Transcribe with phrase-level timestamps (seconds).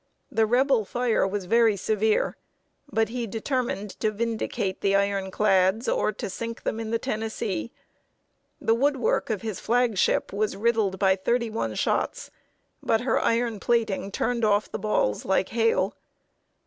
[0.31, 2.35] The Rebel fire was very severe;
[2.91, 7.71] but he determined to vindicate the iron clads or to sink them in the Tennessee.
[8.59, 12.31] The wood work of his flag ship was riddled by thirty one shots,
[12.81, 15.93] but her iron plating turned off the balls like hail.